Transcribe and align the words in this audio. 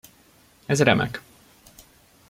Ez 0.65 0.81
remek. 0.81 1.21